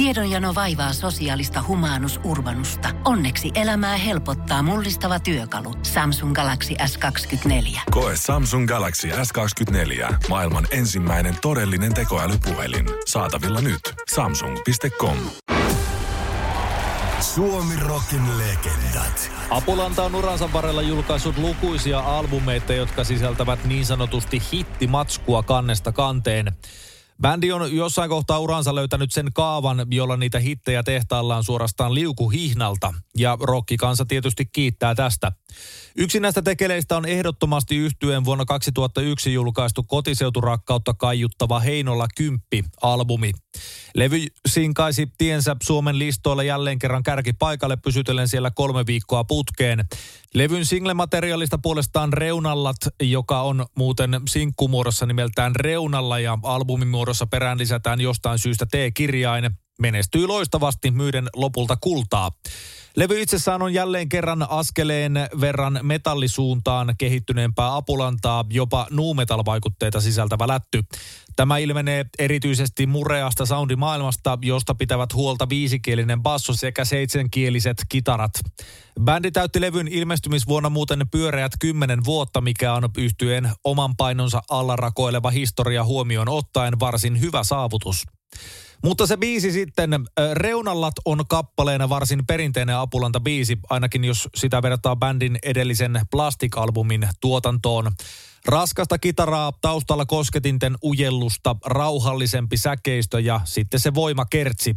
Tiedonjano 0.00 0.54
vaivaa 0.54 0.92
sosiaalista 0.92 1.64
humanus 1.68 2.20
urbanusta. 2.24 2.88
Onneksi 3.04 3.50
elämää 3.54 3.96
helpottaa 3.96 4.62
mullistava 4.62 5.20
työkalu. 5.20 5.74
Samsung 5.82 6.34
Galaxy 6.34 6.74
S24. 6.74 7.80
Koe 7.90 8.12
Samsung 8.16 8.68
Galaxy 8.68 9.08
S24. 9.08 10.14
Maailman 10.28 10.66
ensimmäinen 10.70 11.36
todellinen 11.42 11.94
tekoälypuhelin. 11.94 12.86
Saatavilla 13.06 13.60
nyt. 13.60 13.80
Samsung.com. 14.14 15.16
Suomi 17.20 17.76
Rockin 17.76 18.38
legendat. 18.38 19.30
Apulanta 19.50 20.04
on 20.04 20.14
uransa 20.14 20.52
varrella 20.52 20.82
julkaissut 20.82 21.38
lukuisia 21.38 21.98
albumeita, 21.98 22.72
jotka 22.72 23.04
sisältävät 23.04 23.64
niin 23.64 23.86
sanotusti 23.86 24.42
hittimatskua 24.52 25.42
kannesta 25.42 25.92
kanteen. 25.92 26.52
Bändi 27.20 27.52
on 27.52 27.76
jossain 27.76 28.08
kohtaa 28.08 28.38
uransa 28.38 28.74
löytänyt 28.74 29.12
sen 29.12 29.32
kaavan, 29.34 29.86
jolla 29.90 30.16
niitä 30.16 30.38
hittejä 30.38 30.82
tehtaillaan 30.82 31.44
suorastaan 31.44 31.94
liukuhihnalta. 31.94 32.94
Ja 33.16 33.38
rokkikansa 33.40 34.04
tietysti 34.06 34.46
kiittää 34.52 34.94
tästä. 34.94 35.32
Yksi 35.96 36.20
näistä 36.20 36.42
tekeleistä 36.42 36.96
on 36.96 37.06
ehdottomasti 37.06 37.76
yhtyen 37.76 38.24
vuonna 38.24 38.44
2001 38.44 39.32
julkaistu 39.32 39.82
kotiseuturakkautta 39.82 40.94
kaiuttava 40.94 41.60
Heinolla 41.60 42.06
Kymppi-albumi. 42.14 43.32
Levy 43.94 44.26
sinkaisi 44.48 45.08
tiensä 45.18 45.56
Suomen 45.62 45.98
listoilla 45.98 46.42
jälleen 46.42 46.78
kerran 46.78 47.02
kärkipaikalle 47.02 47.76
pysytellen 47.76 48.28
siellä 48.28 48.50
kolme 48.50 48.86
viikkoa 48.86 49.24
putkeen. 49.24 49.84
Levyn 50.34 50.66
singlemateriaalista 50.66 51.58
puolestaan 51.58 52.12
Reunallat, 52.12 52.76
joka 53.02 53.42
on 53.42 53.66
muuten 53.76 54.20
sinkkumuodossa 54.28 55.06
nimeltään 55.06 55.56
Reunalla 55.56 56.18
ja 56.18 56.38
albumin 56.42 56.88
muodossa 56.88 57.26
perään 57.26 57.58
lisätään 57.58 58.00
jostain 58.00 58.38
syystä 58.38 58.66
T-kirjain, 58.66 59.50
menestyy 59.80 60.26
loistavasti 60.26 60.90
myyden 60.90 61.28
lopulta 61.36 61.76
kultaa. 61.80 62.30
Levy 62.96 63.20
itsessään 63.20 63.62
on 63.62 63.74
jälleen 63.74 64.08
kerran 64.08 64.46
askeleen 64.50 65.14
verran 65.40 65.80
metallisuuntaan 65.82 66.94
kehittyneempää 66.98 67.76
apulantaa, 67.76 68.44
jopa 68.50 68.86
nu-metal-vaikutteita 68.90 70.00
sisältävä 70.00 70.48
lätty. 70.48 70.84
Tämä 71.36 71.58
ilmenee 71.58 72.06
erityisesti 72.18 72.86
mureasta 72.86 73.46
soundimaailmasta, 73.46 74.38
josta 74.42 74.74
pitävät 74.74 75.14
huolta 75.14 75.48
viisikielinen 75.48 76.22
basso 76.22 76.54
sekä 76.54 76.84
seitsemänkieliset 76.84 77.76
kitarat. 77.88 78.32
Bändi 79.04 79.30
täytti 79.30 79.60
levyn 79.60 79.88
ilmestymisvuonna 79.88 80.70
muuten 80.70 81.08
pyöreät 81.10 81.52
kymmenen 81.60 82.04
vuotta, 82.04 82.40
mikä 82.40 82.74
on 82.74 82.88
yhtyeen 82.98 83.50
oman 83.64 83.96
painonsa 83.96 84.42
alla 84.50 84.76
rakoileva 84.76 85.30
historia 85.30 85.84
huomioon 85.84 86.28
ottaen 86.28 86.80
varsin 86.80 87.20
hyvä 87.20 87.44
saavutus. 87.44 88.06
Mutta 88.84 89.06
se 89.06 89.16
biisi 89.16 89.52
sitten, 89.52 89.90
Reunallat 90.34 90.94
on 91.04 91.24
kappaleena 91.28 91.88
varsin 91.88 92.26
perinteinen 92.26 92.76
Apulanta 92.76 93.20
biisi, 93.20 93.58
ainakin 93.70 94.04
jos 94.04 94.28
sitä 94.34 94.62
vertaa 94.62 94.96
bändin 94.96 95.38
edellisen 95.42 96.00
Plastic-albumin 96.10 97.08
tuotantoon. 97.20 97.92
Raskasta 98.46 98.98
kitaraa, 98.98 99.52
taustalla 99.60 100.06
kosketinten 100.06 100.76
ujellusta, 100.84 101.56
rauhallisempi 101.66 102.56
säkeistö 102.56 103.20
ja 103.20 103.40
sitten 103.44 103.80
se 103.80 103.94
voimakertsi. 103.94 104.76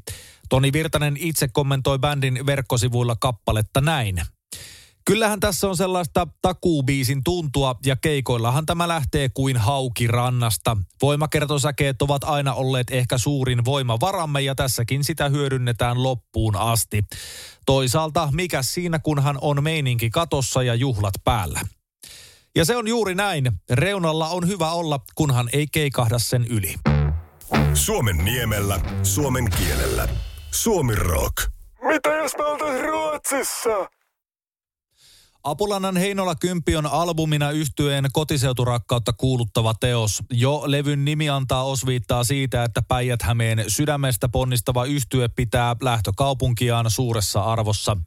Toni 0.49 0.73
Virtanen 0.73 1.17
itse 1.19 1.47
kommentoi 1.47 1.99
bändin 1.99 2.45
verkkosivuilla 2.45 3.15
kappaletta 3.19 3.81
näin. 3.81 4.21
Kyllähän 5.05 5.39
tässä 5.39 5.67
on 5.67 5.77
sellaista 5.77 6.27
takuubiisin 6.41 7.23
tuntua 7.23 7.75
ja 7.85 7.95
keikoillahan 7.95 8.65
tämä 8.65 8.87
lähtee 8.87 9.29
kuin 9.29 9.57
hauki 9.57 10.07
rannasta. 10.07 10.77
Voimakertosäkeet 11.01 12.01
ovat 12.01 12.23
aina 12.23 12.53
olleet 12.53 12.87
ehkä 12.91 13.17
suurin 13.17 13.65
voimavaramme 13.65 14.41
ja 14.41 14.55
tässäkin 14.55 15.03
sitä 15.03 15.29
hyödynnetään 15.29 16.03
loppuun 16.03 16.55
asti. 16.55 17.03
Toisaalta 17.65 18.29
mikä 18.31 18.61
siinä 18.61 18.99
kunhan 18.99 19.37
on 19.41 19.63
meininki 19.63 20.09
katossa 20.09 20.63
ja 20.63 20.75
juhlat 20.75 21.13
päällä. 21.23 21.61
Ja 22.55 22.65
se 22.65 22.75
on 22.75 22.87
juuri 22.87 23.15
näin. 23.15 23.51
Reunalla 23.69 24.29
on 24.29 24.47
hyvä 24.47 24.71
olla, 24.71 24.99
kunhan 25.15 25.49
ei 25.53 25.67
keikahda 25.71 26.19
sen 26.19 26.45
yli. 26.49 26.75
Suomen 27.73 28.17
niemellä, 28.17 28.79
suomen 29.03 29.49
kielellä. 29.49 30.07
Suomi 30.51 30.95
Rock. 30.95 31.49
Mitä 31.87 32.09
jos 32.09 32.31
me 32.37 32.81
Ruotsissa? 32.81 33.89
Apulannan 35.43 35.97
Heinola 35.97 36.35
Kympi 36.35 36.75
on 36.75 36.85
albumina 36.85 37.51
yhtyeen 37.51 38.05
kotiseuturakkautta 38.13 39.13
kuuluttava 39.13 39.73
teos. 39.73 40.23
Jo 40.31 40.63
levyn 40.65 41.05
nimi 41.05 41.29
antaa 41.29 41.63
osviittaa 41.63 42.23
siitä, 42.23 42.63
että 42.63 42.81
Päijät-Hämeen 42.81 43.63
sydämestä 43.67 44.29
ponnistava 44.29 44.85
yhtye 44.85 45.27
pitää 45.27 45.75
lähtökaupunkiaan 45.81 46.91
suuressa 46.91 47.43
arvossa. 47.43 47.97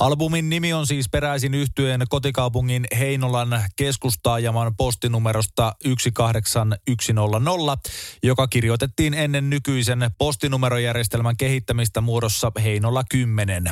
Albumin 0.00 0.50
nimi 0.50 0.72
on 0.72 0.86
siis 0.86 1.08
peräisin 1.08 1.54
yhtyeen 1.54 2.04
kotikaupungin 2.08 2.86
Heinolan 2.98 3.62
keskustaajaman 3.76 4.76
postinumerosta 4.76 5.74
18100, 5.84 7.76
joka 8.22 8.48
kirjoitettiin 8.48 9.14
ennen 9.14 9.50
nykyisen 9.50 10.10
postinumerojärjestelmän 10.18 11.36
kehittämistä 11.36 12.00
muodossa 12.00 12.52
Heinola 12.62 13.04
10. 13.10 13.70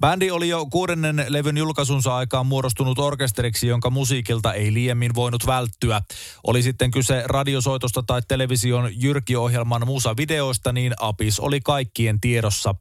Bändi 0.00 0.30
oli 0.30 0.48
jo 0.48 0.66
kuudennen 0.66 1.24
levyn 1.28 1.56
julkaisunsa 1.56 2.16
aikaan 2.16 2.46
muodostunut 2.46 2.98
orkesteriksi, 2.98 3.66
jonka 3.66 3.90
musiikilta 3.90 4.52
ei 4.52 4.74
liiemmin 4.74 5.14
voinut 5.14 5.46
välttyä. 5.46 6.02
Oli 6.46 6.62
sitten 6.62 6.90
kyse 6.90 7.22
radiosoitosta 7.26 8.02
tai 8.02 8.22
television 8.28 8.90
Jyrki-ohjelman 9.02 9.86
musavideoista, 9.86 10.72
niin 10.72 10.94
Apis 11.00 11.40
oli 11.40 11.60
kaikkien 11.60 12.20
tiedossa. 12.20 12.74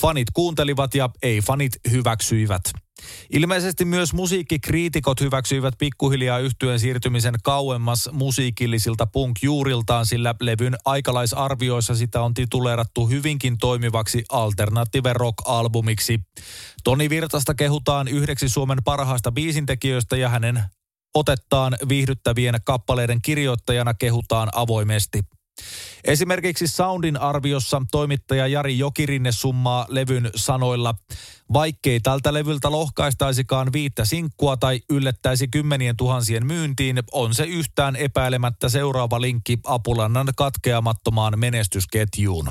Fanit 0.00 0.30
kuuntelivat 0.32 0.94
ja 0.94 1.10
ei-fanit 1.22 1.72
hyväksyivät. 1.90 2.62
Ilmeisesti 3.32 3.84
myös 3.84 4.12
musiikkikriitikot 4.12 5.20
hyväksyivät 5.20 5.74
pikkuhiljaa 5.78 6.38
yhtyen 6.38 6.80
siirtymisen 6.80 7.34
kauemmas 7.42 8.08
musiikillisilta 8.12 9.06
punk-juuriltaan, 9.06 10.06
sillä 10.06 10.34
levyn 10.40 10.76
aikalaisarvioissa 10.84 11.94
sitä 11.94 12.22
on 12.22 12.34
tituleerattu 12.34 13.06
hyvinkin 13.06 13.58
toimivaksi 13.58 14.24
alternative 14.28 15.12
rock-albumiksi. 15.12 16.20
Toni 16.84 17.10
Virtasta 17.10 17.54
kehutaan 17.54 18.08
yhdeksi 18.08 18.48
Suomen 18.48 18.78
parhaista 18.84 19.32
biisintekijöistä 19.32 20.16
ja 20.16 20.28
hänen 20.28 20.62
otettaan 21.14 21.76
viihdyttävien 21.88 22.54
kappaleiden 22.64 23.22
kirjoittajana 23.22 23.94
kehutaan 23.94 24.48
avoimesti. 24.54 25.20
Esimerkiksi 26.04 26.66
Soundin 26.66 27.20
arviossa 27.20 27.82
toimittaja 27.90 28.46
Jari 28.46 28.78
Jokirinne 28.78 29.32
summaa 29.32 29.86
levyn 29.88 30.30
sanoilla, 30.34 30.94
vaikkei 31.52 32.00
tältä 32.00 32.34
levyltä 32.34 32.70
lohkaistaisikaan 32.70 33.72
viittä 33.72 34.04
sinkkua 34.04 34.56
tai 34.56 34.80
yllättäisi 34.90 35.48
kymmenien 35.48 35.96
tuhansien 35.96 36.46
myyntiin, 36.46 37.02
on 37.12 37.34
se 37.34 37.44
yhtään 37.44 37.96
epäilemättä 37.96 38.68
seuraava 38.68 39.20
linkki 39.20 39.58
Apulannan 39.64 40.28
katkeamattomaan 40.36 41.38
menestysketjuun. 41.38 42.48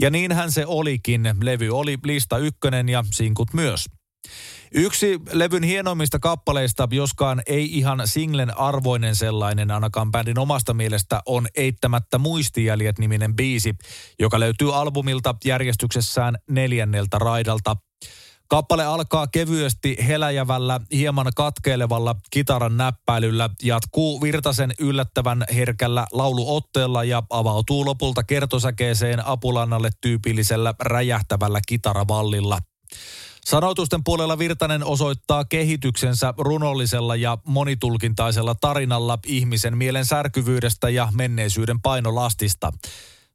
Ja 0.00 0.10
niinhän 0.10 0.52
se 0.52 0.66
olikin. 0.66 1.22
Levy 1.42 1.68
oli 1.68 1.98
lista 2.04 2.38
ykkönen 2.38 2.88
ja 2.88 3.04
sinkut 3.10 3.54
myös. 3.54 3.86
Yksi 4.72 5.20
levyn 5.32 5.62
hienoimmista 5.62 6.18
kappaleista, 6.18 6.88
joskaan 6.90 7.42
ei 7.46 7.78
ihan 7.78 8.02
singlen 8.04 8.58
arvoinen 8.58 9.16
sellainen 9.16 9.70
ainakaan 9.70 10.10
bändin 10.10 10.38
omasta 10.38 10.74
mielestä, 10.74 11.22
on 11.26 11.46
Eittämättä 11.54 12.18
muistijäljet-niminen 12.18 13.36
biisi, 13.36 13.74
joka 14.18 14.40
löytyy 14.40 14.76
albumilta 14.76 15.34
järjestyksessään 15.44 16.38
neljänneltä 16.50 17.18
raidalta. 17.18 17.76
Kappale 18.48 18.84
alkaa 18.84 19.26
kevyesti 19.26 19.96
heläjävällä, 20.06 20.80
hieman 20.92 21.26
katkeilevalla 21.36 22.16
kitaran 22.30 22.76
näppäilyllä, 22.76 23.50
jatkuu 23.62 24.22
Virtasen 24.22 24.74
yllättävän 24.78 25.44
herkällä 25.54 26.06
lauluotteella 26.12 27.04
ja 27.04 27.22
avautuu 27.30 27.84
lopulta 27.84 28.22
kertosäkeeseen 28.22 29.26
apulannalle 29.26 29.90
tyypillisellä 30.00 30.74
räjähtävällä 30.80 31.60
kitaravallilla. 31.68 32.58
Sanoitusten 33.48 34.04
puolella 34.04 34.38
Virtanen 34.38 34.84
osoittaa 34.84 35.44
kehityksensä 35.44 36.34
runollisella 36.38 37.16
ja 37.16 37.38
monitulkintaisella 37.44 38.54
tarinalla 38.54 39.18
ihmisen 39.26 39.78
mielen 39.78 40.04
särkyvyydestä 40.04 40.88
ja 40.88 41.08
menneisyyden 41.14 41.80
painolastista. 41.80 42.72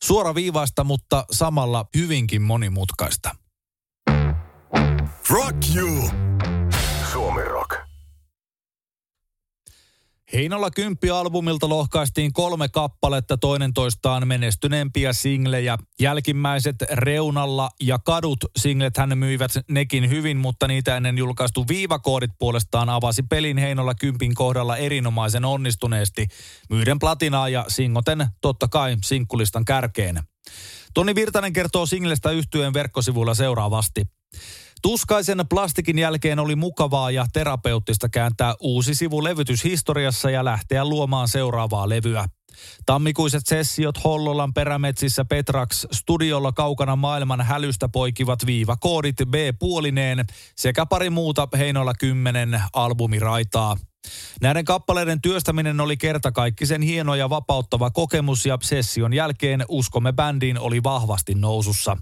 Suora 0.03 0.35
viivaista, 0.35 0.83
mutta 0.83 1.25
samalla 1.31 1.85
hyvinkin 1.97 2.41
monimutkaista. 2.41 3.35
Rock 5.29 5.57
you! 5.75 6.32
Heinolla 10.33 10.71
kymppi-albumilta 10.71 11.69
lohkaistiin 11.69 12.33
kolme 12.33 12.69
kappaletta 12.69 13.37
toinen 13.37 13.73
toistaan 13.73 14.27
menestyneempiä 14.27 15.13
singlejä. 15.13 15.77
Jälkimmäiset 15.99 16.75
Reunalla 16.91 17.69
ja 17.81 17.99
Kadut 17.99 18.37
singlet 18.57 18.97
hän 18.97 19.17
myivät 19.17 19.51
nekin 19.69 20.09
hyvin, 20.09 20.37
mutta 20.37 20.67
niitä 20.67 20.97
ennen 20.97 21.17
julkaistu 21.17 21.65
viivakoodit 21.67 22.31
puolestaan 22.39 22.89
avasi 22.89 23.23
pelin 23.23 23.57
Heinolla 23.57 23.95
kympin 23.95 24.35
kohdalla 24.35 24.77
erinomaisen 24.77 25.45
onnistuneesti. 25.45 26.27
Myyden 26.69 26.99
platinaa 26.99 27.49
ja 27.49 27.65
singoten 27.67 28.27
totta 28.41 28.67
kai 28.67 28.97
sinkkulistan 29.03 29.65
kärkeen. 29.65 30.19
Toni 30.93 31.15
Virtanen 31.15 31.53
kertoo 31.53 31.85
singlestä 31.85 32.31
yhtyeen 32.31 32.73
verkkosivuilla 32.73 33.33
seuraavasti. 33.33 34.03
Tuskaisen 34.83 35.45
plastikin 35.49 35.99
jälkeen 35.99 36.39
oli 36.39 36.55
mukavaa 36.55 37.11
ja 37.11 37.25
terapeuttista 37.33 38.09
kääntää 38.09 38.55
uusi 38.59 38.95
sivu 38.95 39.23
levytyshistoriassa 39.23 40.29
ja 40.29 40.45
lähteä 40.45 40.85
luomaan 40.85 41.27
seuraavaa 41.27 41.89
levyä. 41.89 42.25
Tammikuiset 42.85 43.45
sessiot 43.45 44.03
Hollolan 44.03 44.53
perämetsissä 44.53 45.25
Petrax 45.25 45.85
studiolla 45.91 46.51
kaukana 46.51 46.95
maailman 46.95 47.41
hälystä 47.41 47.89
poikivat 47.89 48.45
viivakoodit 48.45 49.15
B-puolineen 49.29 50.25
sekä 50.55 50.85
pari 50.85 51.09
muuta 51.09 51.47
Heinolla 51.57 51.93
10 51.93 52.61
albumiraitaa. 52.73 53.77
Näiden 54.41 54.65
kappaleiden 54.65 55.21
työstäminen 55.21 55.81
oli 55.81 55.97
kertakaikkisen 55.97 56.81
hieno 56.81 57.15
ja 57.15 57.29
vapauttava 57.29 57.91
kokemus 57.91 58.45
ja 58.45 58.57
session 58.61 59.13
jälkeen 59.13 59.65
uskomme 59.69 60.13
bändiin 60.13 60.59
oli 60.59 60.83
vahvasti 60.83 61.35
nousussa. 61.35 61.97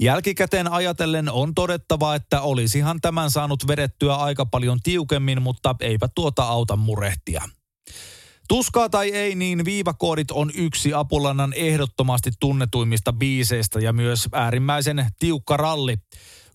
Jälkikäteen 0.00 0.72
ajatellen 0.72 1.32
on 1.32 1.54
todettava, 1.54 2.14
että 2.14 2.40
olisihan 2.40 3.00
tämän 3.00 3.30
saanut 3.30 3.68
vedettyä 3.68 4.14
aika 4.14 4.46
paljon 4.46 4.78
tiukemmin, 4.82 5.42
mutta 5.42 5.74
eipä 5.80 6.08
tuota 6.14 6.42
auta 6.42 6.76
murehtia. 6.76 7.42
Tuskaa 8.48 8.88
tai 8.88 9.10
ei, 9.10 9.34
niin 9.34 9.64
viivakoodit 9.64 10.30
on 10.30 10.50
yksi 10.54 10.94
Apulannan 10.94 11.52
ehdottomasti 11.52 12.30
tunnetuimmista 12.40 13.12
biiseistä 13.12 13.80
ja 13.80 13.92
myös 13.92 14.28
äärimmäisen 14.32 15.06
tiukka 15.18 15.56
ralli. 15.56 15.96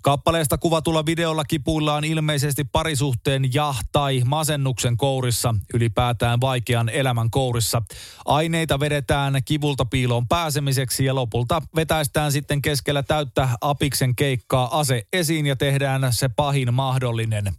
Kappaleesta 0.02 0.58
kuvatulla 0.58 1.06
videolla 1.06 1.44
kipuillaan 1.44 2.04
ilmeisesti 2.04 2.64
parisuhteen 2.64 3.54
ja 3.54 3.76
tai 3.92 4.22
masennuksen 4.26 4.98
kourissa, 4.98 5.56
ylipäätään 5.74 6.42
vaikean 6.42 6.90
elämän 6.90 7.32
kourissa. 7.32 7.82
Aineita 8.26 8.80
vedetään 8.80 9.42
kivulta 9.46 9.86
piiloon 9.86 10.28
pääsemiseksi 10.28 11.06
ja 11.06 11.16
lopulta 11.16 11.62
vetäistään 11.76 12.32
sitten 12.32 12.62
keskellä 12.62 13.04
täyttä 13.04 13.50
apiksen 13.62 14.16
keikkaa 14.16 14.80
ase 14.80 15.08
esiin 15.14 15.46
ja 15.46 15.56
tehdään 15.56 16.14
se 16.14 16.30
pahin 16.30 16.74
mahdollinen. 16.74 17.54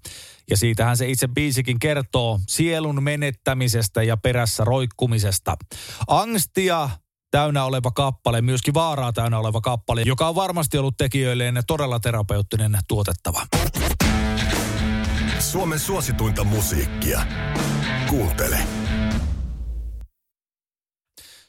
Ja 0.50 0.56
siitähän 0.56 0.96
se 0.96 1.08
itse 1.08 1.28
biisikin 1.28 1.78
kertoo 1.78 2.40
sielun 2.48 3.02
menettämisestä 3.02 4.02
ja 4.02 4.16
perässä 4.16 4.64
roikkumisesta. 4.64 5.56
Angstia 6.06 6.90
täynnä 7.32 7.64
oleva 7.64 7.90
kappale, 7.90 8.40
myöskin 8.40 8.74
vaaraa 8.74 9.12
täynnä 9.12 9.38
oleva 9.38 9.60
kappale, 9.60 10.02
joka 10.02 10.28
on 10.28 10.34
varmasti 10.34 10.78
ollut 10.78 10.96
tekijöilleen 10.96 11.62
todella 11.66 12.00
terapeuttinen 12.00 12.78
tuotettava. 12.88 13.46
Suomen 15.38 15.78
suosituinta 15.78 16.44
musiikkia. 16.44 17.26
Kuuntele. 18.08 18.58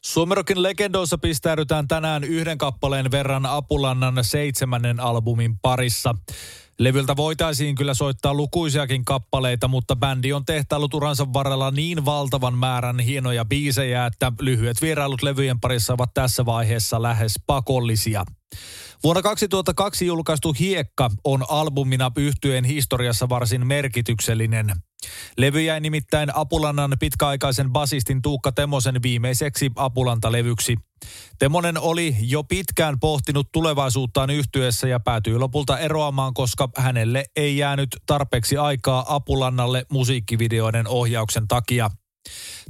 Suomerokin 0.01 0.63
legendoissa 0.63 1.17
pistäydytään 1.17 1.87
tänään 1.87 2.23
yhden 2.23 2.57
kappaleen 2.57 3.11
verran 3.11 3.45
Apulannan 3.45 4.23
seitsemännen 4.23 4.99
albumin 4.99 5.59
parissa. 5.59 6.15
Levyltä 6.79 7.15
voitaisiin 7.15 7.75
kyllä 7.75 7.93
soittaa 7.93 8.33
lukuisiakin 8.33 9.05
kappaleita, 9.05 9.67
mutta 9.67 9.95
bändi 9.95 10.33
on 10.33 10.45
tehtailut 10.45 10.93
uransa 10.93 11.33
varrella 11.33 11.71
niin 11.71 12.05
valtavan 12.05 12.57
määrän 12.57 12.99
hienoja 12.99 13.45
biisejä, 13.45 14.05
että 14.05 14.31
lyhyet 14.39 14.81
vierailut 14.81 15.23
levyjen 15.23 15.59
parissa 15.59 15.93
ovat 15.93 16.13
tässä 16.13 16.45
vaiheessa 16.45 17.01
lähes 17.01 17.33
pakollisia. 17.47 18.25
Vuonna 19.03 19.21
2002 19.21 20.05
julkaistu 20.05 20.53
Hiekka 20.59 21.09
on 21.23 21.45
albumina 21.49 22.11
yhtyeen 22.17 22.63
historiassa 22.63 23.29
varsin 23.29 23.67
merkityksellinen. 23.67 24.71
Levy 25.37 25.61
jäi 25.61 25.79
nimittäin 25.79 26.35
Apulannan 26.35 26.97
pitkäaikaisen 26.99 27.71
basistin 27.71 28.21
Tuukka 28.21 28.51
Temosen 28.51 29.03
viimeiseksi 29.03 29.71
Apulanta-levyksi. 29.75 30.75
Temonen 31.39 31.77
oli 31.77 32.15
jo 32.19 32.43
pitkään 32.43 32.99
pohtinut 32.99 33.51
tulevaisuuttaan 33.51 34.29
yhtyessä 34.29 34.87
ja 34.87 34.99
päätyi 34.99 35.37
lopulta 35.37 35.79
eroamaan, 35.79 36.33
koska 36.33 36.69
hänelle 36.77 37.25
ei 37.35 37.57
jäänyt 37.57 37.89
tarpeeksi 38.05 38.57
aikaa 38.57 39.15
Apulannalle 39.15 39.85
musiikkivideoiden 39.91 40.87
ohjauksen 40.87 41.47
takia– 41.47 41.89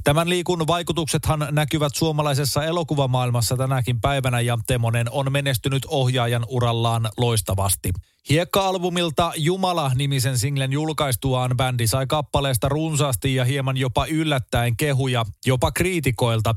Tämän 0.04 0.28
liikun 0.28 0.66
vaikutuksethan 0.66 1.48
näkyvät 1.50 1.94
suomalaisessa 1.94 2.64
elokuvamaailmassa 2.64 3.56
tänäkin 3.56 4.00
päivänä 4.00 4.40
ja 4.40 4.58
Temonen 4.66 5.10
on 5.10 5.32
menestynyt 5.32 5.86
ohjaajan 5.88 6.44
urallaan 6.48 7.08
loistavasti. 7.16 7.92
Hiekka-albumilta 8.30 9.32
Jumala-nimisen 9.36 10.38
singlen 10.38 10.72
julkaistuaan 10.72 11.56
bändi 11.56 11.86
sai 11.86 12.06
kappaleesta 12.06 12.68
runsaasti 12.68 13.34
ja 13.34 13.44
hieman 13.44 13.76
jopa 13.76 14.06
yllättäen 14.06 14.76
kehuja, 14.76 15.24
jopa 15.46 15.72
kriitikoilta, 15.72 16.54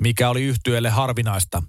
mikä 0.00 0.30
oli 0.30 0.42
yhtyölle 0.42 0.88
harvinaista. 0.88 1.62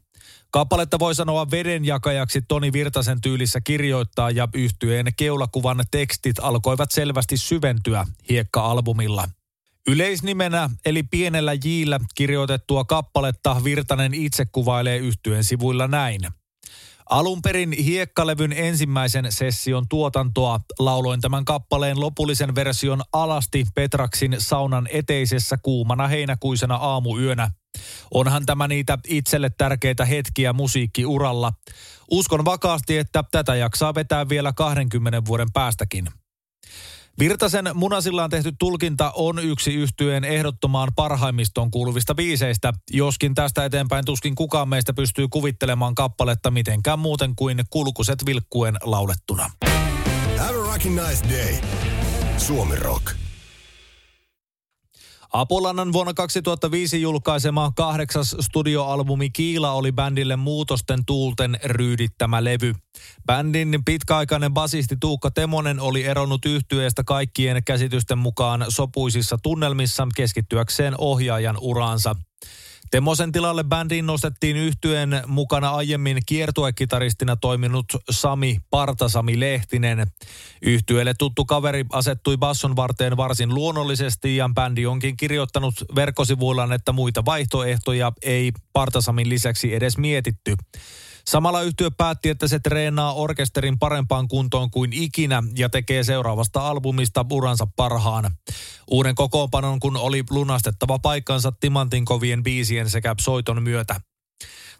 Kappaletta 0.51 0.99
voi 0.99 1.15
sanoa 1.15 1.51
vedenjakajaksi 1.51 2.41
Toni 2.41 2.73
Virtasen 2.73 3.21
tyylissä 3.21 3.61
kirjoittaa 3.61 4.31
ja 4.31 4.47
yhtyeen 4.53 5.05
keulakuvan 5.17 5.83
tekstit 5.91 6.39
alkoivat 6.39 6.91
selvästi 6.91 7.37
syventyä 7.37 8.05
Hiekka-albumilla– 8.29 9.27
Yleisnimenä 9.87 10.69
eli 10.85 11.03
pienellä 11.03 11.53
jillä 11.63 11.99
kirjoitettua 12.15 12.83
kappaletta 12.83 13.61
Virtanen 13.63 14.13
itse 14.13 14.45
kuvailee 14.45 14.97
yhtyen 14.97 15.43
sivuilla 15.43 15.87
näin. 15.87 16.21
Alun 17.09 17.41
perin 17.41 17.71
hiekkalevyn 17.71 18.53
ensimmäisen 18.53 19.31
session 19.31 19.87
tuotantoa 19.89 20.59
lauloin 20.79 21.21
tämän 21.21 21.45
kappaleen 21.45 21.99
lopullisen 21.99 22.55
version 22.55 23.01
alasti 23.13 23.65
Petraksin 23.75 24.35
saunan 24.37 24.87
eteisessä 24.91 25.57
kuumana 25.63 26.07
heinäkuisena 26.07 26.75
aamuyönä. 26.75 27.51
Onhan 28.13 28.45
tämä 28.45 28.67
niitä 28.67 28.97
itselle 29.07 29.49
tärkeitä 29.57 30.05
hetkiä 30.05 30.53
musiikkiuralla. 30.53 31.53
Uskon 32.11 32.45
vakaasti, 32.45 32.97
että 32.97 33.23
tätä 33.31 33.55
jaksaa 33.55 33.95
vetää 33.95 34.29
vielä 34.29 34.53
20 34.53 35.25
vuoden 35.25 35.51
päästäkin. 35.53 36.07
Virtasen 37.19 37.69
munasillaan 37.73 38.29
tehty 38.29 38.51
tulkinta 38.59 39.11
on 39.15 39.39
yksi 39.39 39.73
yhtyeen 39.73 40.23
ehdottomaan 40.23 40.89
parhaimmistoon 40.95 41.71
kuuluvista 41.71 42.15
biiseistä, 42.15 42.73
joskin 42.91 43.35
tästä 43.35 43.65
eteenpäin 43.65 44.05
tuskin 44.05 44.35
kukaan 44.35 44.69
meistä 44.69 44.93
pystyy 44.93 45.27
kuvittelemaan 45.27 45.95
kappaletta 45.95 46.51
mitenkään 46.51 46.99
muuten 46.99 47.35
kuin 47.35 47.63
kulkuset 47.69 48.25
vilkkuen 48.25 48.77
laulettuna. 48.83 49.51
Have 50.37 50.55
a 50.57 51.09
nice 51.09 51.29
day. 51.29 51.55
Suomi 52.37 52.75
Rock. 52.75 53.30
Apulannan 55.33 55.93
vuonna 55.93 56.13
2005 56.13 57.01
julkaisema 57.01 57.71
kahdeksas 57.75 58.35
studioalbumi 58.39 59.29
Kiila 59.29 59.71
oli 59.71 59.91
bändille 59.91 60.35
muutosten 60.35 61.05
tuulten 61.05 61.59
ryydittämä 61.63 62.43
levy. 62.43 62.73
Bändin 63.25 63.79
pitkäaikainen 63.85 64.53
basisti 64.53 64.95
Tuukka 64.99 65.31
Temonen 65.31 65.79
oli 65.79 66.03
eronnut 66.03 66.45
yhtyeestä 66.45 67.03
kaikkien 67.03 67.63
käsitysten 67.63 68.17
mukaan 68.17 68.65
sopuisissa 68.69 69.37
tunnelmissa 69.43 70.07
keskittyäkseen 70.15 70.95
ohjaajan 70.97 71.57
uraansa. 71.61 72.15
Temosen 72.91 73.31
tilalle 73.31 73.63
bändiin 73.63 74.05
nostettiin 74.05 74.57
yhtyeen 74.57 75.21
mukana 75.27 75.69
aiemmin 75.69 76.17
kiertuekitaristina 76.25 77.35
toiminut 77.35 77.85
Sami 78.09 78.57
Partasami 78.69 79.39
Lehtinen. 79.39 80.07
Yhtyeelle 80.61 81.13
tuttu 81.13 81.45
kaveri 81.45 81.85
asettui 81.91 82.37
basson 82.37 82.75
varteen 82.75 83.17
varsin 83.17 83.55
luonnollisesti 83.55 84.35
ja 84.35 84.49
bändi 84.55 84.85
onkin 84.85 85.17
kirjoittanut 85.17 85.73
verkkosivuillaan, 85.95 86.73
että 86.73 86.91
muita 86.91 87.25
vaihtoehtoja 87.25 88.11
ei 88.21 88.51
Partasamin 88.73 89.29
lisäksi 89.29 89.75
edes 89.75 89.97
mietitty. 89.97 90.55
Samalla 91.27 91.61
yhtiö 91.61 91.91
päätti, 91.91 92.29
että 92.29 92.47
se 92.47 92.59
treenaa 92.59 93.13
orkesterin 93.13 93.79
parempaan 93.79 94.27
kuntoon 94.27 94.71
kuin 94.71 94.93
ikinä 94.93 95.43
ja 95.57 95.69
tekee 95.69 96.03
seuraavasta 96.03 96.67
albumista 96.67 97.25
uransa 97.31 97.67
parhaan. 97.75 98.35
Uuden 98.91 99.15
kokoonpanon 99.15 99.79
kun 99.79 99.97
oli 99.97 100.23
lunastettava 100.29 100.99
paikkansa 100.99 101.51
Timantin 101.51 102.05
kovien 102.05 102.43
biisien 102.43 102.89
sekä 102.89 103.15
soiton 103.21 103.63
myötä. 103.63 104.01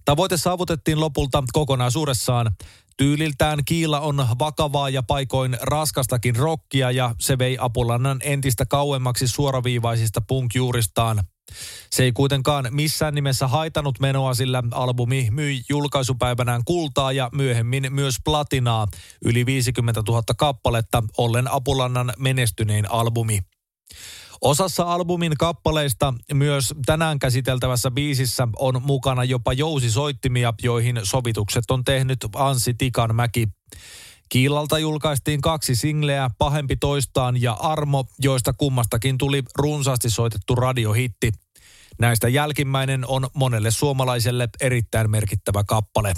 Tavoite 0.06 0.38
saavutettiin 0.38 1.00
lopulta 1.00 1.44
kokonaisuudessaan. 1.54 2.52
Tyyliltään 3.02 3.60
Kiila 3.66 4.00
on 4.00 4.28
vakavaa 4.40 4.90
ja 4.90 5.04
paikoin 5.04 5.58
raskastakin 5.62 6.36
rockia 6.36 6.92
ja 6.92 7.16
se 7.20 7.38
vei 7.38 7.58
Apulannan 7.60 8.20
entistä 8.24 8.66
kauemmaksi 8.66 9.28
suoraviivaisista 9.28 10.22
punk-juuristaan. 10.22 11.24
Se 11.90 12.04
ei 12.04 12.12
kuitenkaan 12.12 12.68
missään 12.72 13.16
nimessä 13.16 13.48
haitanut 13.48 14.00
menoa, 14.00 14.34
sillä 14.34 14.64
albumi 14.72 15.28
myi 15.32 15.62
julkaisupäivänään 15.70 16.62
kultaa 16.66 17.12
ja 17.12 17.30
myöhemmin 17.34 17.88
myös 17.90 18.16
platinaa, 18.26 18.88
yli 19.26 19.46
50 19.46 20.04
000 20.08 20.24
kappaletta, 20.38 21.04
ollen 21.18 21.52
Apulannan 21.52 22.14
menestynein 22.18 22.92
albumi. 22.92 23.40
Osassa 24.42 24.84
albumin 24.84 25.38
kappaleista 25.40 26.14
myös 26.34 26.74
tänään 26.86 27.20
käsiteltävässä 27.20 27.92
biisissä 27.92 28.48
on 28.60 28.82
mukana 28.84 29.24
jopa 29.24 29.54
jousisoittimia, 29.54 30.54
joihin 30.64 31.00
sovitukset 31.04 31.72
on 31.72 31.84
tehnyt 31.84 32.18
Ansi 32.36 32.74
Tikanmäki. 32.74 33.48
Kiilalta 34.30 34.80
julkaistiin 34.80 35.42
kaksi 35.42 35.76
singleä, 35.76 36.30
Pahempi 36.38 36.76
toistaan 36.76 37.42
ja 37.42 37.54
Armo, 37.54 38.06
joista 38.20 38.54
kummastakin 38.54 39.18
tuli 39.18 39.44
runsaasti 39.58 40.10
soitettu 40.10 40.56
radiohitti. 40.56 41.32
Näistä 42.00 42.30
jälkimmäinen 42.30 43.08
on 43.08 43.28
monelle 43.34 43.72
suomalaiselle 43.72 44.50
erittäin 44.62 45.12
merkittävä 45.12 45.64
kappale. 45.64 46.14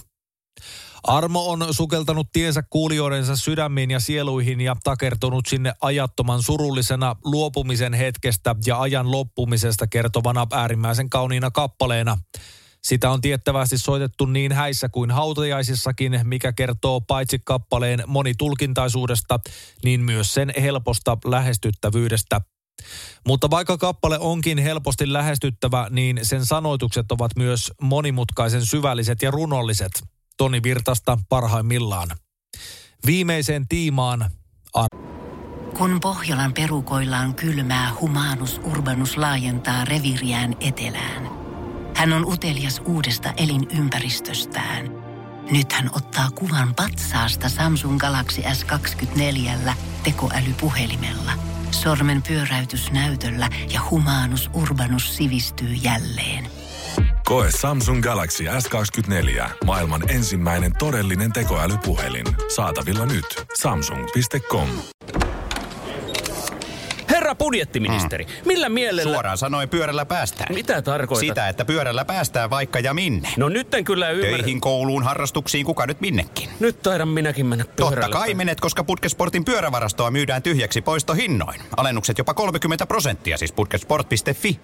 Armo 1.07 1.49
on 1.49 1.67
sukeltanut 1.71 2.27
tiensä 2.33 2.63
kuulijoidensa 2.69 3.35
sydämiin 3.35 3.91
ja 3.91 3.99
sieluihin 3.99 4.61
ja 4.61 4.75
takertunut 4.83 5.45
sinne 5.45 5.73
ajattoman 5.81 6.43
surullisena 6.43 7.15
luopumisen 7.25 7.93
hetkestä 7.93 8.55
ja 8.65 8.81
ajan 8.81 9.11
loppumisesta 9.11 9.87
kertovana 9.87 10.47
äärimmäisen 10.51 11.09
kauniina 11.09 11.51
kappaleena. 11.51 12.17
Sitä 12.83 13.09
on 13.09 13.21
tiettävästi 13.21 13.77
soitettu 13.77 14.25
niin 14.25 14.51
häissä 14.51 14.89
kuin 14.89 15.11
hautajaisissakin, 15.11 16.19
mikä 16.23 16.53
kertoo 16.53 17.01
paitsi 17.01 17.39
kappaleen 17.45 18.03
monitulkintaisuudesta, 18.07 19.39
niin 19.83 20.01
myös 20.01 20.33
sen 20.33 20.53
helposta 20.61 21.17
lähestyttävyydestä. 21.25 22.41
Mutta 23.27 23.49
vaikka 23.49 23.77
kappale 23.77 24.19
onkin 24.19 24.57
helposti 24.57 25.13
lähestyttävä, 25.13 25.87
niin 25.89 26.19
sen 26.23 26.45
sanoitukset 26.45 27.11
ovat 27.11 27.31
myös 27.35 27.71
monimutkaisen 27.81 28.65
syvälliset 28.65 29.21
ja 29.21 29.31
runolliset. 29.31 30.12
Toni 30.37 30.63
Virtasta 30.63 31.17
parhaimmillaan. 31.29 32.07
Viimeiseen 33.05 33.67
tiimaan 33.67 34.31
Ar- 34.73 34.87
Kun 35.77 35.99
Pohjolan 35.99 36.53
perukoillaan 36.53 37.35
kylmää, 37.35 37.91
humanus 38.01 38.61
urbanus 38.63 39.17
laajentaa 39.17 39.85
reviriään 39.85 40.55
etelään. 40.59 41.29
Hän 41.95 42.13
on 42.13 42.25
utelias 42.25 42.81
uudesta 42.85 43.33
elinympäristöstään. 43.37 44.89
Nyt 45.51 45.71
hän 45.73 45.89
ottaa 45.95 46.31
kuvan 46.31 46.75
patsaasta 46.75 47.49
Samsung 47.49 47.99
Galaxy 47.99 48.41
S24 48.41 49.73
tekoälypuhelimella. 50.03 51.31
Sormen 51.71 52.21
pyöräytys 52.21 52.91
näytöllä 52.91 53.49
ja 53.73 53.81
humanus 53.89 54.49
urbanus 54.53 55.17
sivistyy 55.17 55.73
jälleen. 55.73 56.62
Koe 57.25 57.49
Samsung 57.59 58.03
Galaxy 58.03 58.43
S24. 58.43 59.49
Maailman 59.65 60.09
ensimmäinen 60.09 60.71
todellinen 60.79 61.33
tekoälypuhelin. 61.33 62.25
Saatavilla 62.55 63.05
nyt. 63.05 63.25
Samsung.com. 63.53 64.67
Herra 67.09 67.35
budjettiministeri, 67.35 68.27
millä 68.45 68.69
mielellä... 68.69 69.13
Suoraan 69.13 69.37
sanoen 69.37 69.69
pyörällä 69.69 70.05
päästään. 70.05 70.55
Mitä 70.55 70.81
tarkoitat? 70.81 71.19
Sitä, 71.27 71.49
että 71.49 71.65
pyörällä 71.65 72.05
päästään 72.05 72.49
vaikka 72.49 72.79
ja 72.79 72.93
minne. 72.93 73.29
No 73.37 73.49
nyt 73.49 73.73
en 73.73 73.83
kyllä 73.83 74.09
ymmärrä. 74.09 74.37
Töihin, 74.37 74.61
kouluun, 74.61 75.03
harrastuksiin, 75.03 75.65
kuka 75.65 75.85
nyt 75.85 76.01
minnekin. 76.01 76.49
Nyt 76.59 76.81
taidan 76.81 77.07
minäkin 77.07 77.45
mennä 77.45 77.65
pyörällä. 77.65 78.01
Totta 78.01 78.17
kai 78.17 78.33
menet, 78.33 78.61
koska 78.61 78.83
Putkesportin 78.83 79.45
pyörävarastoa 79.45 80.11
myydään 80.11 80.43
tyhjäksi 80.43 80.81
poistohinnoin. 80.81 81.61
Alennukset 81.77 82.17
jopa 82.17 82.33
30 82.33 82.85
prosenttia, 82.85 83.37
siis 83.37 83.51
putkesport.fi. 83.51 84.59